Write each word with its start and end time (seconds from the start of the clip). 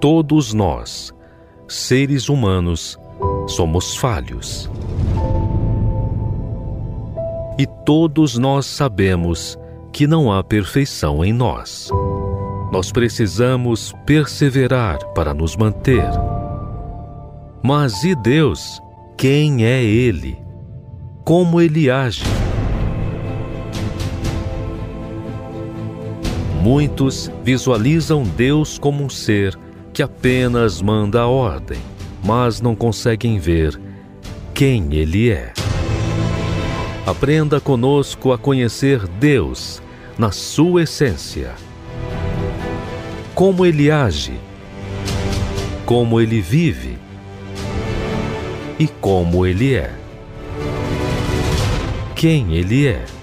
todos 0.00 0.52
nós, 0.52 1.12
seres 1.66 2.28
humanos, 2.28 2.98
somos 3.46 3.96
falhos. 3.96 4.70
E 7.58 7.66
todos 7.84 8.36
nós 8.36 8.66
sabemos 8.66 9.58
que 9.92 10.06
não 10.06 10.30
há 10.30 10.44
perfeição 10.44 11.24
em 11.24 11.32
nós. 11.32 11.88
Nós 12.70 12.92
precisamos 12.92 13.94
perseverar 14.04 14.98
para 15.14 15.32
nos 15.32 15.56
manter. 15.56 16.04
Mas 17.62 18.04
e 18.04 18.14
Deus? 18.14 18.80
Quem 19.16 19.64
é 19.64 19.82
Ele? 19.82 20.38
Como 21.24 21.60
Ele 21.60 21.90
age? 21.90 22.24
Muitos 26.62 27.30
visualizam 27.42 28.24
Deus 28.24 28.78
como 28.78 29.04
um 29.04 29.08
ser 29.08 29.56
que 29.96 30.02
apenas 30.02 30.82
manda 30.82 31.22
a 31.22 31.26
ordem, 31.26 31.78
mas 32.22 32.60
não 32.60 32.76
conseguem 32.76 33.38
ver 33.38 33.80
quem 34.52 34.92
Ele 34.92 35.30
é. 35.30 35.54
Aprenda 37.06 37.62
conosco 37.62 38.30
a 38.30 38.36
conhecer 38.36 39.08
Deus 39.08 39.80
na 40.18 40.30
sua 40.30 40.82
essência. 40.82 41.54
Como 43.34 43.64
Ele 43.64 43.90
age, 43.90 44.38
como 45.86 46.20
Ele 46.20 46.42
vive 46.42 46.98
e 48.78 48.86
como 48.86 49.46
Ele 49.46 49.76
é. 49.76 49.94
Quem 52.14 52.52
Ele 52.52 52.86
é. 52.86 53.15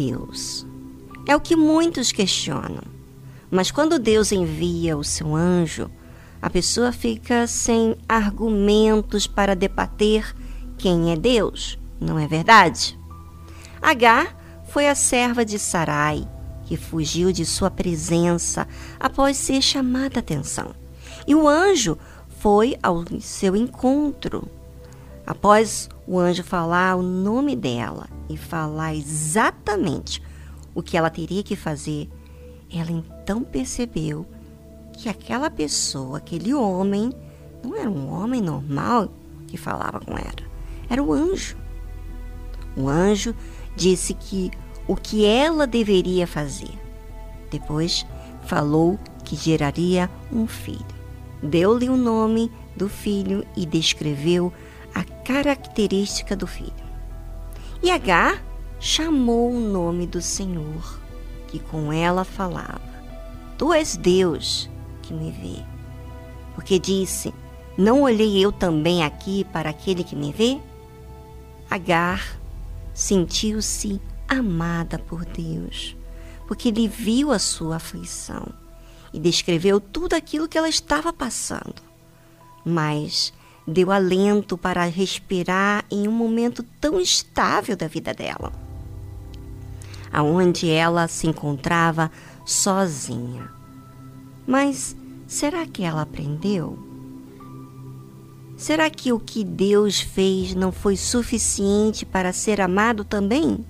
Deus? 0.00 0.66
É 1.26 1.36
o 1.36 1.40
que 1.40 1.54
muitos 1.54 2.10
questionam. 2.10 2.82
Mas 3.50 3.70
quando 3.70 3.98
Deus 3.98 4.32
envia 4.32 4.96
o 4.96 5.04
seu 5.04 5.34
anjo, 5.34 5.90
a 6.40 6.48
pessoa 6.48 6.90
fica 6.90 7.46
sem 7.46 7.94
argumentos 8.08 9.26
para 9.26 9.54
debater 9.54 10.34
quem 10.78 11.12
é 11.12 11.16
Deus, 11.16 11.78
não 12.00 12.18
é 12.18 12.26
verdade? 12.26 12.98
Agar 13.82 14.34
foi 14.70 14.88
a 14.88 14.94
serva 14.94 15.44
de 15.44 15.58
Sarai, 15.58 16.26
que 16.64 16.78
fugiu 16.78 17.30
de 17.30 17.44
sua 17.44 17.70
presença 17.70 18.66
após 18.98 19.36
ser 19.36 19.60
chamada 19.60 20.18
a 20.18 20.20
atenção. 20.20 20.74
E 21.26 21.34
o 21.34 21.46
anjo 21.46 21.98
foi 22.38 22.74
ao 22.82 23.04
seu 23.20 23.54
encontro. 23.54 24.48
Após 25.26 25.90
o 26.06 26.18
anjo 26.18 26.42
falar 26.42 26.96
o 26.96 27.02
nome 27.02 27.54
dela 27.54 28.19
e 28.30 28.36
falar 28.36 28.94
exatamente 28.94 30.22
o 30.74 30.82
que 30.82 30.96
ela 30.96 31.10
teria 31.10 31.42
que 31.42 31.56
fazer, 31.56 32.08
ela 32.72 32.90
então 32.90 33.42
percebeu 33.42 34.24
que 34.92 35.08
aquela 35.08 35.50
pessoa, 35.50 36.18
aquele 36.18 36.54
homem, 36.54 37.12
não 37.62 37.76
era 37.76 37.90
um 37.90 38.10
homem 38.12 38.40
normal 38.40 39.12
que 39.46 39.56
falava 39.56 40.00
com 40.00 40.12
ela, 40.12 40.48
era 40.88 41.02
o 41.02 41.12
anjo. 41.12 41.56
O 42.76 42.88
anjo 42.88 43.34
disse 43.76 44.14
que 44.14 44.50
o 44.86 44.94
que 44.94 45.24
ela 45.24 45.66
deveria 45.66 46.26
fazer. 46.26 46.78
Depois 47.50 48.06
falou 48.46 48.98
que 49.24 49.34
geraria 49.36 50.08
um 50.32 50.46
filho. 50.46 50.86
Deu-lhe 51.42 51.88
o 51.88 51.96
nome 51.96 52.50
do 52.76 52.88
filho 52.88 53.44
e 53.56 53.66
descreveu 53.66 54.52
a 54.94 55.02
característica 55.02 56.36
do 56.36 56.46
filho. 56.46 56.89
E 57.82 57.90
Agar 57.90 58.42
chamou 58.78 59.50
o 59.52 59.60
nome 59.60 60.06
do 60.06 60.20
Senhor, 60.20 61.00
que 61.48 61.58
com 61.58 61.92
ela 61.92 62.24
falava: 62.24 62.82
Tu 63.56 63.72
és 63.72 63.96
Deus 63.96 64.68
que 65.02 65.14
me 65.14 65.30
vê. 65.30 65.62
Porque 66.54 66.78
disse: 66.78 67.32
Não 67.78 68.02
olhei 68.02 68.38
eu 68.38 68.52
também 68.52 69.02
aqui 69.02 69.44
para 69.44 69.70
aquele 69.70 70.04
que 70.04 70.14
me 70.14 70.32
vê? 70.32 70.60
Agar 71.70 72.38
sentiu-se 72.92 74.00
amada 74.28 74.98
por 74.98 75.24
Deus, 75.24 75.96
porque 76.46 76.68
ele 76.68 76.86
viu 76.86 77.32
a 77.32 77.38
sua 77.38 77.76
aflição 77.76 78.46
e 79.12 79.18
descreveu 79.18 79.80
tudo 79.80 80.14
aquilo 80.14 80.48
que 80.48 80.58
ela 80.58 80.68
estava 80.68 81.12
passando. 81.12 81.82
Mas 82.64 83.32
deu 83.66 83.90
alento 83.90 84.56
para 84.56 84.84
respirar 84.84 85.84
em 85.90 86.08
um 86.08 86.12
momento 86.12 86.62
tão 86.80 87.00
estável 87.00 87.76
da 87.76 87.86
vida 87.86 88.12
dela, 88.12 88.52
aonde 90.12 90.68
ela 90.68 91.06
se 91.08 91.26
encontrava 91.26 92.10
sozinha. 92.44 93.50
Mas 94.46 94.96
será 95.26 95.66
que 95.66 95.82
ela 95.82 96.02
aprendeu? 96.02 96.78
Será 98.56 98.90
que 98.90 99.12
o 99.12 99.18
que 99.18 99.42
Deus 99.42 100.00
fez 100.00 100.54
não 100.54 100.70
foi 100.70 100.96
suficiente 100.96 102.04
para 102.04 102.32
ser 102.32 102.60
amado 102.60 103.04
também? 103.04 103.64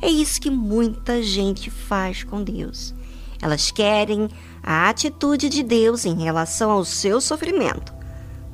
É 0.00 0.08
isso 0.08 0.40
que 0.40 0.50
muita 0.50 1.22
gente 1.22 1.70
faz 1.70 2.22
com 2.22 2.42
Deus. 2.42 2.94
Elas 3.42 3.70
querem 3.70 4.28
a 4.62 4.88
atitude 4.88 5.48
de 5.48 5.62
Deus 5.62 6.04
em 6.04 6.22
relação 6.22 6.70
ao 6.70 6.84
seu 6.84 7.20
sofrimento 7.20 7.99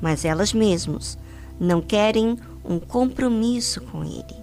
mas 0.01 0.25
elas 0.25 0.53
mesmas 0.53 1.17
não 1.59 1.81
querem 1.81 2.37
um 2.63 2.79
compromisso 2.79 3.81
com 3.81 4.03
Ele. 4.03 4.35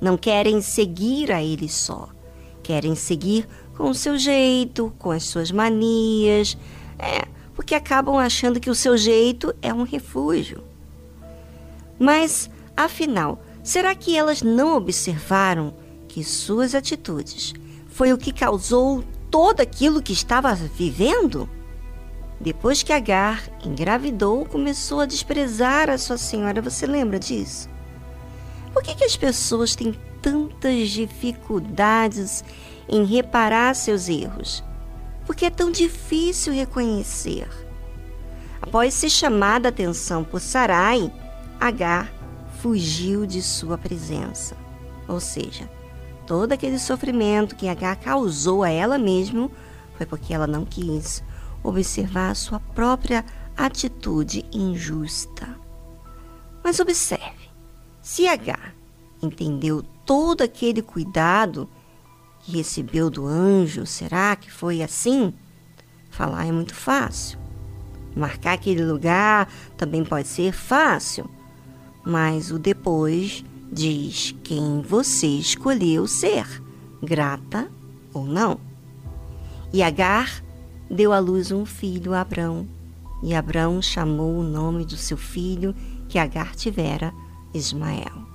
Não 0.00 0.16
querem 0.16 0.60
seguir 0.60 1.32
a 1.32 1.42
Ele 1.42 1.68
só. 1.68 2.08
Querem 2.62 2.94
seguir 2.94 3.48
com 3.76 3.90
o 3.90 3.94
seu 3.94 4.18
jeito, 4.18 4.92
com 4.98 5.10
as 5.10 5.24
suas 5.24 5.50
manias. 5.50 6.56
É, 6.98 7.26
porque 7.54 7.74
acabam 7.74 8.16
achando 8.16 8.60
que 8.60 8.70
o 8.70 8.74
seu 8.74 8.96
jeito 8.96 9.54
é 9.60 9.72
um 9.72 9.82
refúgio. 9.82 10.62
Mas, 11.98 12.50
afinal, 12.76 13.42
será 13.62 13.94
que 13.94 14.16
elas 14.16 14.42
não 14.42 14.76
observaram 14.76 15.74
que 16.08 16.22
suas 16.22 16.74
atitudes 16.74 17.54
foi 17.86 18.12
o 18.12 18.18
que 18.18 18.32
causou 18.32 19.04
todo 19.30 19.60
aquilo 19.60 20.02
que 20.02 20.12
estava 20.12 20.54
vivendo? 20.54 21.48
Depois 22.42 22.82
que 22.82 22.92
Agar 22.92 23.40
engravidou, 23.64 24.44
começou 24.44 24.98
a 24.98 25.06
desprezar 25.06 25.88
a 25.88 25.96
sua 25.96 26.18
senhora. 26.18 26.60
Você 26.60 26.86
lembra 26.88 27.16
disso? 27.16 27.70
Por 28.72 28.82
que, 28.82 28.96
que 28.96 29.04
as 29.04 29.16
pessoas 29.16 29.76
têm 29.76 29.94
tantas 30.20 30.88
dificuldades 30.88 32.42
em 32.88 33.04
reparar 33.04 33.76
seus 33.76 34.08
erros? 34.08 34.64
Porque 35.24 35.46
é 35.46 35.50
tão 35.50 35.70
difícil 35.70 36.52
reconhecer. 36.52 37.48
Após 38.60 38.92
ser 38.92 39.10
chamada 39.10 39.68
a 39.68 39.70
atenção 39.70 40.24
por 40.24 40.40
Sarai, 40.40 41.12
Agar 41.60 42.12
fugiu 42.60 43.24
de 43.24 43.40
sua 43.40 43.78
presença. 43.78 44.56
Ou 45.06 45.20
seja, 45.20 45.70
todo 46.26 46.50
aquele 46.50 46.80
sofrimento 46.80 47.54
que 47.54 47.68
Agar 47.68 47.94
causou 47.94 48.64
a 48.64 48.68
ela 48.68 48.98
mesma 48.98 49.48
foi 49.96 50.06
porque 50.06 50.34
ela 50.34 50.48
não 50.48 50.64
quis 50.64 51.22
observar 51.62 52.34
sua 52.34 52.60
própria 52.60 53.24
atitude 53.56 54.44
injusta. 54.52 55.56
Mas 56.62 56.80
observe, 56.80 57.50
se 58.00 58.26
H 58.26 58.58
entendeu 59.22 59.82
todo 60.04 60.42
aquele 60.42 60.82
cuidado 60.82 61.68
que 62.40 62.56
recebeu 62.56 63.08
do 63.08 63.26
anjo, 63.26 63.86
será 63.86 64.34
que 64.36 64.50
foi 64.50 64.82
assim? 64.82 65.32
Falar 66.10 66.46
é 66.46 66.52
muito 66.52 66.74
fácil. 66.74 67.38
Marcar 68.14 68.54
aquele 68.54 68.84
lugar 68.84 69.48
também 69.76 70.04
pode 70.04 70.28
ser 70.28 70.52
fácil, 70.52 71.30
mas 72.04 72.50
o 72.50 72.58
depois 72.58 73.44
diz 73.72 74.34
quem 74.44 74.82
você 74.82 75.26
escolheu 75.26 76.06
ser, 76.06 76.46
grata 77.02 77.70
ou 78.12 78.26
não. 78.26 78.60
E 79.72 79.82
Agar 79.82 80.44
deu 80.92 81.10
à 81.10 81.18
luz 81.18 81.50
um 81.50 81.64
filho, 81.64 82.12
Abrão, 82.12 82.68
E 83.22 83.34
Abraão 83.34 83.80
chamou 83.80 84.36
o 84.36 84.42
nome 84.42 84.84
do 84.84 84.96
seu 84.96 85.16
filho 85.16 85.74
que 86.08 86.18
Agar 86.18 86.54
tivera, 86.54 87.14
Ismael. 87.54 88.26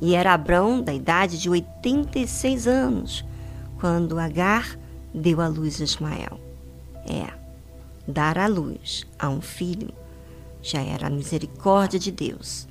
E 0.00 0.14
era 0.14 0.32
Abraão 0.32 0.80
da 0.80 0.94
idade 0.94 1.38
de 1.38 1.50
86 1.50 2.68
anos, 2.68 3.24
quando 3.80 4.18
Agar 4.18 4.78
deu 5.12 5.40
à 5.40 5.48
luz 5.48 5.80
Ismael. 5.80 6.38
É, 7.08 7.32
dar 8.06 8.38
à 8.38 8.46
luz 8.46 9.04
a 9.18 9.28
um 9.28 9.40
filho 9.40 9.92
já 10.62 10.80
era 10.80 11.08
a 11.08 11.10
misericórdia 11.10 11.98
de 11.98 12.12
Deus. 12.12 12.68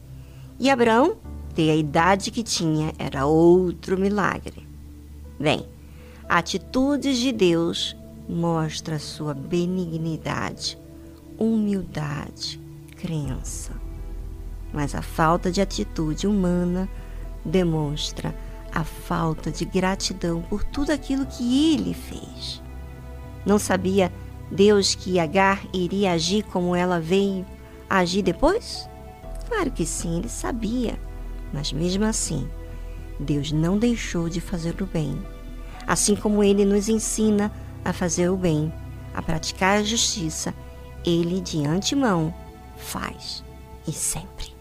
E 0.58 0.69
Abraão 0.69 1.18
ter 1.54 1.69
a 1.69 1.75
idade 1.75 2.31
que 2.31 2.44
tinha 2.44 2.94
era 2.98 3.25
outro 3.25 4.00
milagre. 4.00 4.66
Bem, 5.38 5.66
atitudes 6.30 7.18
de 7.18 7.31
Deus 7.31 7.96
mostra 8.27 9.00
sua 9.00 9.33
benignidade, 9.33 10.77
humildade, 11.38 12.59
crença. 12.97 13.73
Mas 14.73 14.95
a 14.95 15.01
falta 15.01 15.51
de 15.51 15.62
atitude 15.62 16.27
humana 16.27 16.89
demonstra 17.44 18.35
a 18.73 18.83
falta 18.83 19.51
de 19.51 19.65
gratidão 19.65 20.41
por 20.44 20.63
tudo 20.63 20.91
aquilo 20.91 21.25
que 21.25 21.73
ele 21.73 21.94
fez. 21.94 22.62
Não 23.45 23.59
sabia 23.59 24.12
Deus 24.50 24.95
que 24.95 25.19
Agar 25.19 25.65
iria 25.74 26.13
agir 26.13 26.44
como 26.44 26.75
ela 26.75 27.00
veio 27.00 27.45
agir 27.89 28.21
depois? 28.21 28.88
Claro 29.47 29.71
que 29.71 29.85
sim, 29.85 30.19
ele 30.19 30.29
sabia. 30.29 30.97
Mas 31.53 31.74
mesmo 31.74 32.06
assim, 32.06 32.47
Deus 33.19 33.51
não 33.51 33.77
deixou 33.77 34.29
de 34.29 34.39
fazer 34.39 34.81
o 34.81 34.85
bem. 34.85 35.21
Assim 35.85 36.15
como 36.15 36.44
ele 36.44 36.63
nos 36.63 36.88
ensina 36.88 37.51
a 37.83 37.94
fazer 37.94 38.30
o 38.30 38.38
bem, 38.38 38.74
a 39.13 39.22
praticar 39.22 39.80
a 39.80 39.83
justiça, 39.83 40.54
ele 41.06 41.42
de 41.42 41.66
antemão 41.66 42.33
faz 42.78 43.44
e 43.88 43.92
sempre. 43.92 44.61